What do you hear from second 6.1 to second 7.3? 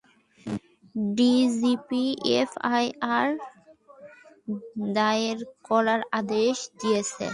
আদেশ দিয়েছে।